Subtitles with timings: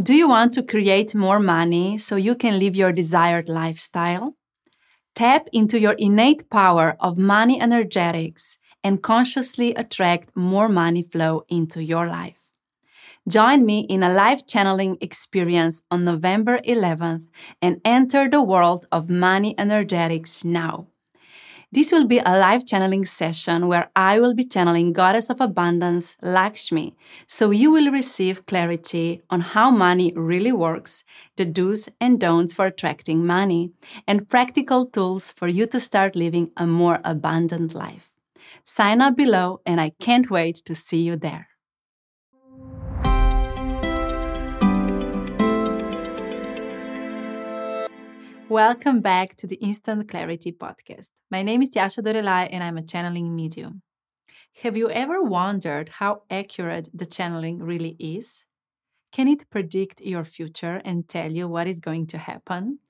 [0.00, 4.36] Do you want to create more money so you can live your desired lifestyle?
[5.14, 11.82] Tap into your innate power of money energetics and consciously attract more money flow into
[11.82, 12.50] your life.
[13.28, 17.26] Join me in a live channeling experience on November 11th
[17.60, 20.88] and enter the world of money energetics now.
[21.74, 26.18] This will be a live channeling session where I will be channeling Goddess of Abundance
[26.20, 26.94] Lakshmi,
[27.26, 31.02] so you will receive clarity on how money really works,
[31.38, 33.72] the do's and don'ts for attracting money,
[34.06, 38.10] and practical tools for you to start living a more abundant life.
[38.64, 41.48] Sign up below, and I can't wait to see you there.
[48.52, 51.08] Welcome back to the Instant Clarity Podcast.
[51.30, 53.80] My name is Tjaša Dorelay and I'm a channeling medium.
[54.62, 58.44] Have you ever wondered how accurate the channeling really is?
[59.10, 62.80] Can it predict your future and tell you what is going to happen?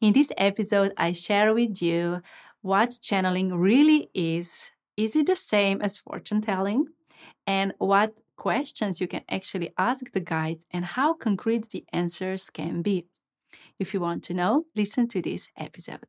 [0.00, 2.22] In this episode, I share with you
[2.60, 4.70] what channeling really is.
[4.96, 6.86] Is it the same as fortune telling?
[7.48, 12.80] And what questions you can actually ask the guides and how concrete the answers can
[12.80, 13.06] be.
[13.80, 16.04] If you want to know, listen to this episode.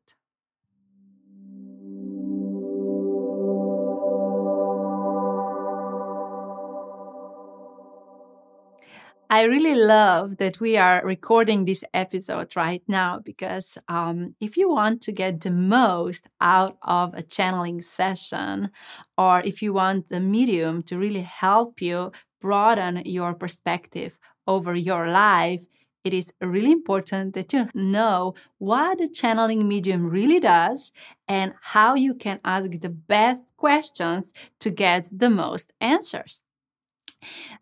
[9.30, 14.68] I really love that we are recording this episode right now because um, if you
[14.68, 18.70] want to get the most out of a channeling session,
[19.16, 25.08] or if you want the medium to really help you broaden your perspective over your
[25.08, 25.64] life,
[26.04, 30.92] it is really important that you know what the channeling medium really does
[31.28, 36.42] and how you can ask the best questions to get the most answers.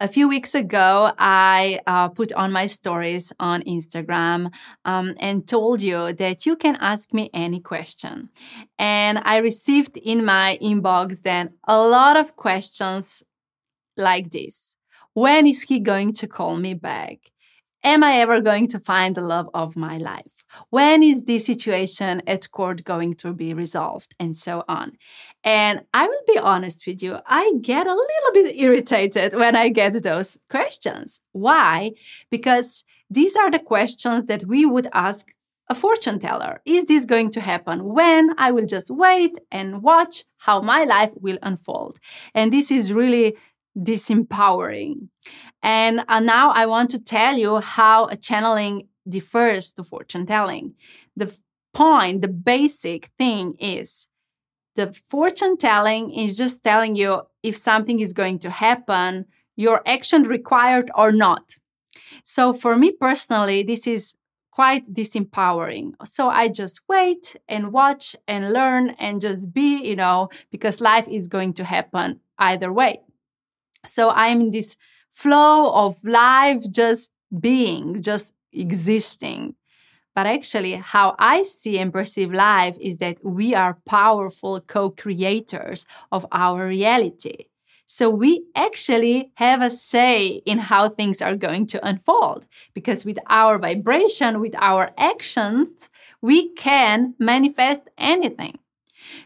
[0.00, 4.54] A few weeks ago, I uh, put on my stories on Instagram
[4.86, 8.30] um, and told you that you can ask me any question.
[8.78, 13.22] And I received in my inbox then a lot of questions
[13.98, 14.76] like this
[15.12, 17.30] When is he going to call me back?
[17.82, 20.44] Am I ever going to find the love of my life?
[20.68, 24.14] When is this situation at court going to be resolved?
[24.18, 24.98] And so on.
[25.44, 29.70] And I will be honest with you, I get a little bit irritated when I
[29.70, 31.20] get those questions.
[31.32, 31.92] Why?
[32.30, 35.32] Because these are the questions that we would ask
[35.70, 36.60] a fortune teller.
[36.66, 37.84] Is this going to happen?
[37.84, 38.34] When?
[38.36, 41.98] I will just wait and watch how my life will unfold.
[42.34, 43.36] And this is really
[43.78, 45.08] disempowering.
[45.62, 50.74] And uh, now I want to tell you how channeling differs to fortune telling.
[51.16, 51.34] The
[51.74, 54.08] point, the basic thing is
[54.76, 59.26] the fortune telling is just telling you if something is going to happen,
[59.56, 61.54] your action required or not.
[62.24, 64.16] So for me personally, this is
[64.50, 65.92] quite disempowering.
[66.04, 71.08] So I just wait and watch and learn and just be, you know, because life
[71.08, 73.00] is going to happen either way.
[73.84, 74.76] So I'm in this
[75.10, 79.54] flow of life just being, just existing.
[80.14, 85.86] But actually, how I see and perceive life is that we are powerful co creators
[86.10, 87.46] of our reality.
[87.86, 93.18] So we actually have a say in how things are going to unfold because with
[93.26, 95.90] our vibration, with our actions,
[96.22, 98.58] we can manifest anything.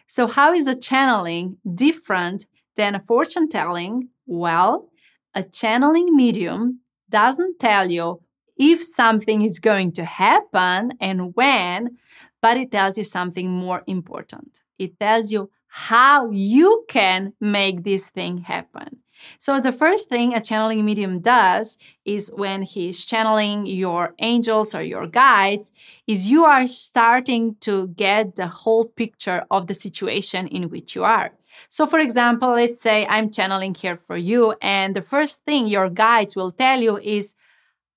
[0.06, 2.46] So, how is a channeling different
[2.76, 4.08] than a fortune telling?
[4.26, 4.88] Well,
[5.34, 6.80] a channeling medium
[7.10, 8.20] doesn't tell you
[8.56, 11.98] if something is going to happen and when,
[12.40, 14.62] but it tells you something more important.
[14.78, 19.03] It tells you how you can make this thing happen.
[19.38, 24.82] So, the first thing a channeling medium does is when he's channeling your angels or
[24.82, 25.72] your guides,
[26.06, 31.04] is you are starting to get the whole picture of the situation in which you
[31.04, 31.32] are.
[31.68, 35.90] So, for example, let's say I'm channeling here for you, and the first thing your
[35.90, 37.34] guides will tell you is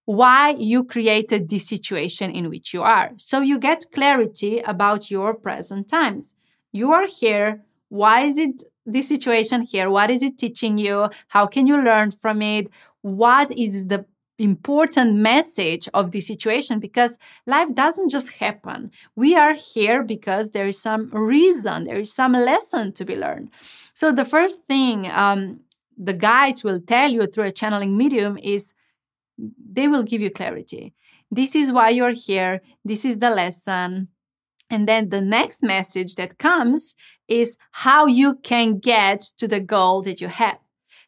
[0.05, 3.11] why you created this situation in which you are.
[3.17, 6.35] So, you get clarity about your present times.
[6.71, 7.63] You are here.
[7.89, 9.89] Why is it this situation here?
[9.89, 11.09] What is it teaching you?
[11.27, 12.69] How can you learn from it?
[13.01, 14.05] What is the
[14.39, 17.17] important message of the situation because
[17.47, 18.91] life doesn't just happen.
[19.15, 23.49] We are here because there is some reason, there is some lesson to be learned.
[23.93, 25.61] So, the first thing um,
[25.97, 28.73] the guides will tell you through a channeling medium is
[29.37, 30.93] they will give you clarity.
[31.31, 34.09] This is why you're here, this is the lesson.
[34.69, 36.93] And then the next message that comes
[37.27, 40.59] is how you can get to the goal that you have.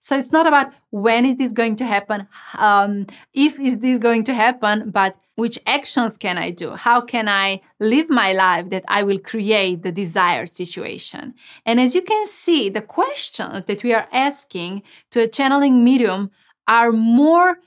[0.01, 2.27] So it's not about when is this going to happen,
[2.57, 6.71] um, if is this going to happen, but which actions can I do?
[6.71, 11.33] How can I live my life that I will create the desired situation?
[11.66, 16.31] And as you can see, the questions that we are asking to a channeling medium
[16.68, 17.60] are more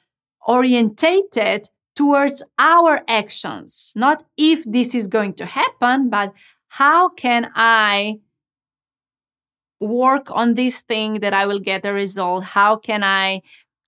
[0.46, 6.32] orientated towards our actions, not if this is going to happen, but
[6.68, 8.20] how can I
[9.82, 12.44] work on this thing that I will get a result?
[12.44, 13.42] How can I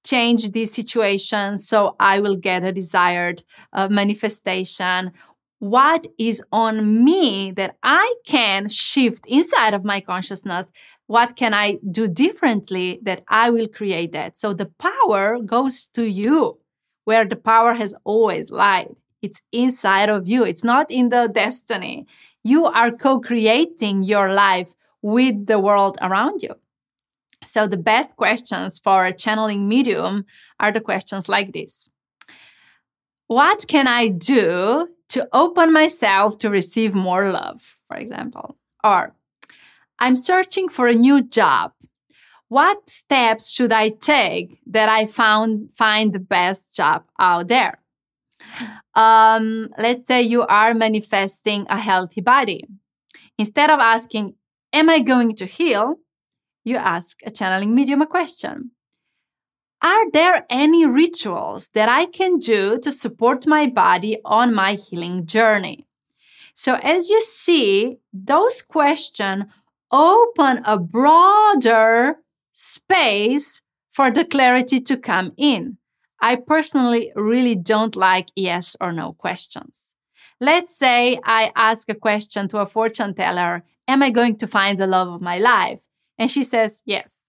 [0.05, 3.43] change this situation so I will get a desired
[3.73, 5.12] uh, manifestation?
[5.58, 10.70] What is on me that I can shift inside of my consciousness?
[11.06, 14.38] What can I do differently that I will create that?
[14.38, 16.58] So the power goes to you,
[17.05, 18.99] where the power has always lied.
[19.23, 22.06] It's inside of you, it's not in the destiny.
[22.43, 24.75] You are co creating your life
[25.05, 26.55] with the world around you.
[27.45, 30.25] So, the best questions for a channeling medium
[30.59, 31.91] are the questions like this
[33.27, 38.56] What can I do to open myself to receive more love, for example?
[38.83, 39.15] Or,
[39.99, 41.73] I'm searching for a new job.
[42.49, 47.79] What steps should I take that I found find the best job out there?
[48.95, 52.62] Um, let's say you are manifesting a healthy body.
[53.37, 54.35] Instead of asking,
[54.75, 56.00] Am I going to heal?
[56.65, 58.73] You ask a channeling medium a question.
[59.81, 65.26] Are there any rituals that I can do to support my body on my healing
[65.26, 65.87] journey?
[66.55, 69.44] So, as you see, those questions
[69.93, 72.17] open a broader
[72.53, 73.62] space
[73.93, 75.79] for the clarity to come in.
[76.20, 79.94] I personally really don't like yes or no questions.
[80.40, 84.78] Let's say I ask a question to a fortune teller Am I going to find
[84.78, 85.88] the love of my life?
[86.19, 87.28] And she says, Yes.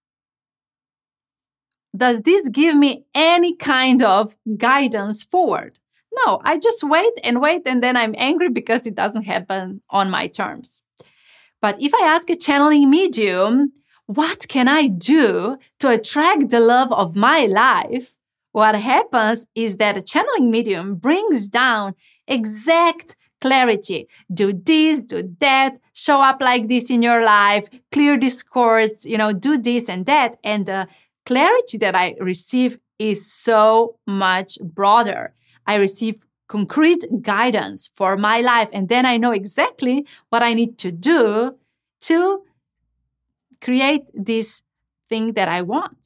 [1.95, 5.79] Does this give me any kind of guidance forward?
[6.25, 10.09] No, I just wait and wait, and then I'm angry because it doesn't happen on
[10.09, 10.81] my terms.
[11.61, 13.73] But if I ask a channeling medium,
[14.07, 18.15] what can I do to attract the love of my life?
[18.51, 21.95] What happens is that a channeling medium brings down
[22.27, 24.07] exact clarity.
[24.33, 29.33] Do this, do that, show up like this in your life, clear discords, you know,
[29.33, 30.37] do this and that.
[30.43, 30.87] And the
[31.25, 35.33] clarity that I receive is so much broader.
[35.67, 36.15] I receive
[36.47, 38.69] concrete guidance for my life.
[38.71, 41.57] And then I know exactly what I need to do
[42.01, 42.43] to
[43.61, 44.61] create this
[45.09, 46.04] thing that I want.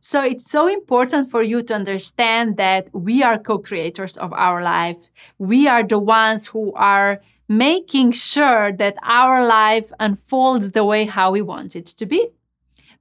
[0.00, 4.62] So it's so important for you to understand that we are co creators of our
[4.62, 5.10] life.
[5.38, 11.32] We are the ones who are making sure that our life unfolds the way how
[11.32, 12.28] we want it to be.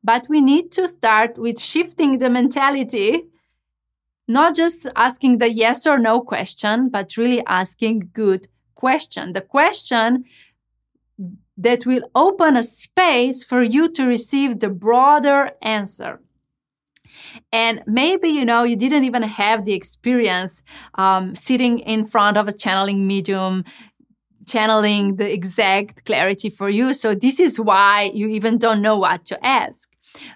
[0.04, 3.24] But we need to start with shifting the mentality,
[4.28, 9.34] not just asking the yes or no question, but really asking good question.
[9.34, 10.26] The question
[11.58, 16.20] that will open a space for you to receive the broader answer.
[17.52, 20.64] And maybe, you know, you didn't even have the experience
[20.96, 23.64] um, sitting in front of a channeling medium,
[24.48, 26.94] channeling the exact clarity for you.
[26.94, 29.90] So this is why you even don't know what to ask.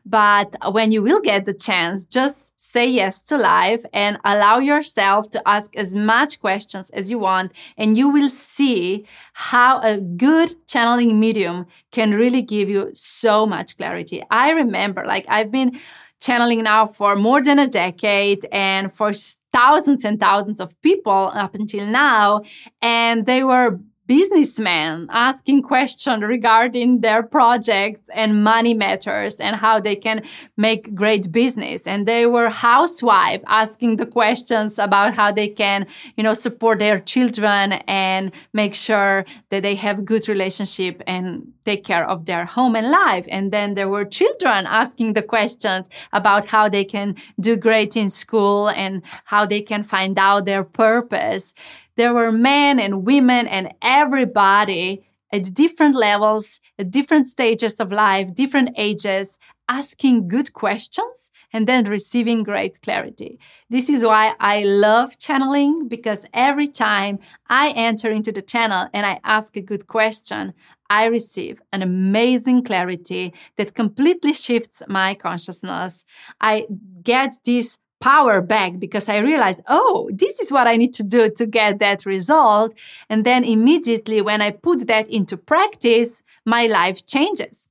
[0.05, 5.29] But when you will get the chance, just say yes to life and allow yourself
[5.31, 7.51] to ask as much questions as you want.
[7.77, 13.77] And you will see how a good channeling medium can really give you so much
[13.77, 14.23] clarity.
[14.31, 15.77] I remember, like, I've been
[16.25, 19.11] channeling now for more than a decade and for
[19.53, 22.41] thousands and thousands of people up until now.
[22.81, 29.95] And they were businessmen asking questions regarding their projects and money matters and how they
[29.95, 30.23] can
[30.57, 31.87] make great business.
[31.87, 36.99] And they were housewives asking the questions about how they can you know support their
[36.99, 42.75] children and make sure that they have good relationship and take care of their home
[42.75, 43.25] and life.
[43.29, 48.09] And then there were children asking the questions about how they can do great in
[48.09, 51.53] school and how they can find out their purpose
[51.97, 58.33] there were men and women and everybody at different levels, at different stages of life,
[58.33, 59.37] different ages,
[59.67, 63.39] asking good questions and then receiving great clarity.
[63.69, 69.05] This is why I love channeling because every time I enter into the channel and
[69.05, 70.53] I ask a good question,
[70.89, 76.05] I receive an amazing clarity that completely shifts my consciousness.
[76.39, 76.67] I
[77.01, 81.31] get this power back because I realized, oh, this is what I need to do
[81.37, 82.71] to get that result.
[83.09, 87.67] And then immediately when I put that into practice, my life changes.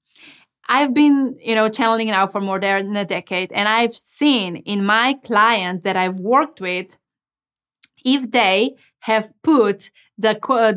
[0.69, 4.85] I've been, you know, channeling now for more than a decade, and I've seen in
[4.85, 6.99] my clients that I've worked with,
[8.05, 8.75] if they
[9.11, 10.33] have put the,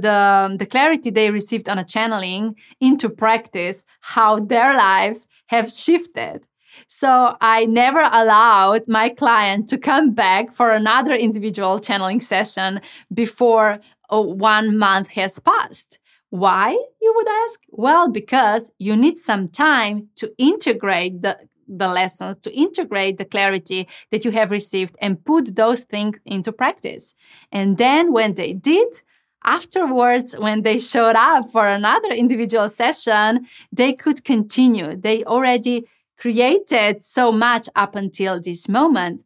[0.06, 5.72] the, um, the clarity they received on a channeling into practice, how their lives have
[5.72, 6.46] shifted.
[6.88, 12.82] So I never allowed my client to come back for another individual channeling session
[13.14, 13.80] before
[14.10, 15.98] uh, one month has passed.
[16.30, 17.62] Why, you would ask?
[17.70, 23.88] Well, because you need some time to integrate the, the lessons, to integrate the clarity
[24.12, 27.14] that you have received and put those things into practice.
[27.52, 29.02] And then when they did,
[29.46, 34.96] afterwards, when they showed up for another individual session, they could continue.
[34.96, 39.24] They already created so much up until this moment.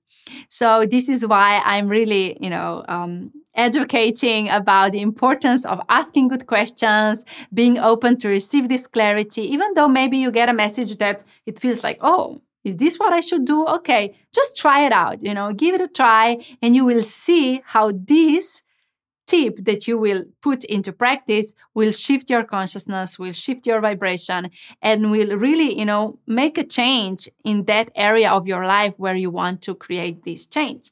[0.49, 6.29] So this is why I'm really, you know, um, educating about the importance of asking
[6.29, 10.97] good questions, being open to receive this clarity, even though maybe you get a message
[10.97, 13.65] that it feels like, oh, is this what I should do?
[13.65, 17.61] Okay, just try it out, you know, give it a try, and you will see
[17.65, 18.61] how this
[19.31, 24.51] tip that you will put into practice will shift your consciousness, will shift your vibration,
[24.81, 29.15] and will really, you know, make a change in that area of your life where
[29.15, 30.91] you want to create this change.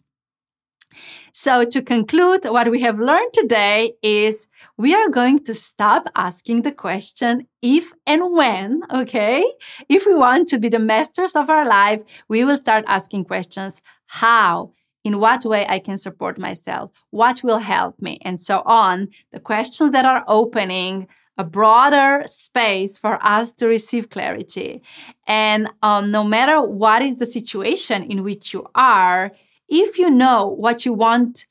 [1.34, 6.63] So, to conclude, what we have learned today is we are going to stop asking
[6.63, 9.46] the question if and when, okay?
[9.88, 13.81] If we want to be the masters of our life, we will start asking questions
[14.08, 19.10] how, in what way I can support myself, what will help me, and so on.
[19.32, 24.82] The questions that are opening a broader space for us to receive clarity.
[25.25, 29.32] And um, no matter what is the situation in which you are,
[29.70, 31.48] if you know what you want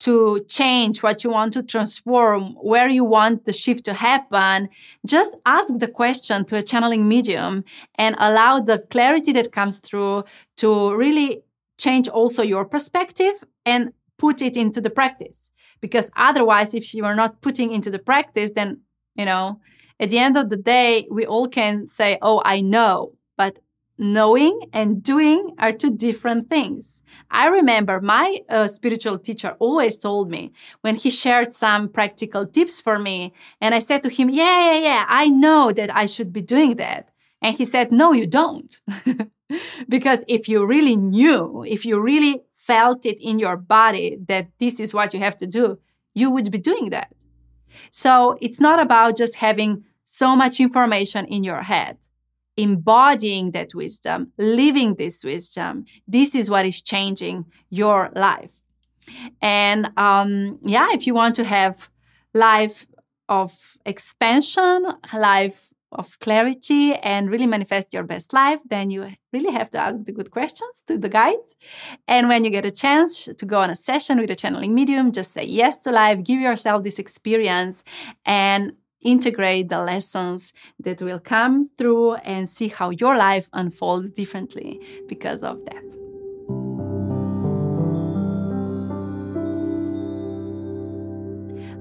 [0.00, 4.68] to change, what you want to transform, where you want the shift to happen,
[5.06, 7.64] just ask the question to a channeling medium
[7.96, 10.24] and allow the clarity that comes through
[10.56, 11.42] to really
[11.80, 13.34] change also your perspective
[13.64, 15.50] and put it into the practice.
[15.80, 18.82] Because otherwise, if you are not putting into the practice, then,
[19.14, 19.60] you know,
[19.98, 23.14] at the end of the day, we all can say, oh, I know.
[23.36, 23.60] But
[24.00, 27.02] knowing and doing are two different things.
[27.30, 32.80] I remember my uh, spiritual teacher always told me when he shared some practical tips
[32.80, 36.32] for me, and I said to him, Yeah, yeah, yeah, I know that I should
[36.32, 37.10] be doing that.
[37.42, 38.80] And he said, No, you don't.
[39.88, 44.80] because if you really knew, if you really felt it in your body that this
[44.80, 45.78] is what you have to do,
[46.14, 47.12] you would be doing that.
[47.90, 51.98] So it's not about just having so much information in your head.
[52.56, 58.60] Embodying that wisdom, living this wisdom, this is what is changing your life.
[59.40, 61.90] And um, yeah, if you want to have
[62.34, 62.86] life
[63.28, 69.70] of expansion, life of clarity and really manifest your best life, then you really have
[69.70, 71.56] to ask the good questions to the guides.
[72.06, 75.12] And when you get a chance to go on a session with a channeling medium,
[75.12, 77.84] just say yes to life, give yourself this experience,
[78.24, 84.80] and integrate the lessons that will come through and see how your life unfolds differently
[85.08, 85.99] because of that.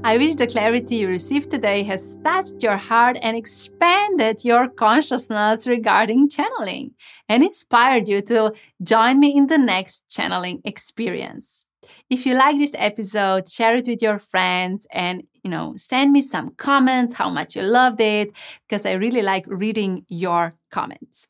[0.01, 5.67] I wish the clarity you received today has touched your heart and expanded your consciousness
[5.67, 6.95] regarding channeling
[7.27, 11.65] and inspired you to join me in the next channeling experience.
[12.09, 16.21] If you like this episode, share it with your friends and you know, send me
[16.21, 18.31] some comments how much you loved it
[18.67, 21.27] because I really like reading your comments.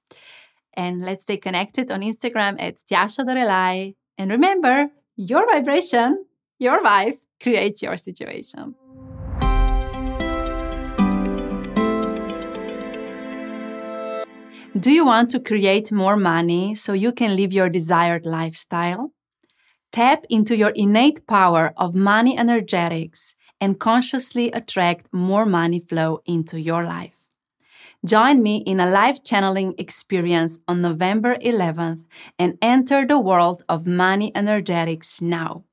[0.73, 3.95] And let's stay connected on Instagram at Tjaša Dorelay.
[4.17, 6.25] And remember, your vibration
[6.59, 8.75] your vibes create your situation.
[14.77, 19.11] Do you want to create more money so you can live your desired lifestyle?
[19.91, 26.59] Tap into your innate power of money energetics and consciously attract more money flow into
[26.59, 27.27] your life.
[28.05, 32.05] Join me in a live channeling experience on November 11th
[32.37, 35.65] and enter the world of money energetics now.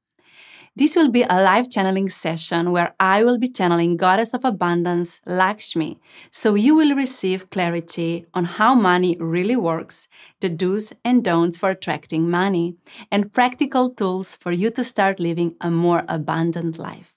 [0.78, 5.22] This will be a live channeling session where I will be channeling Goddess of Abundance,
[5.24, 5.98] Lakshmi,
[6.30, 10.06] so you will receive clarity on how money really works,
[10.42, 12.76] the do's and don'ts for attracting money,
[13.10, 17.14] and practical tools for you to start living a more abundant life.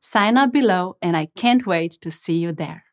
[0.00, 2.84] Sign up below, and I can't wait to see you there.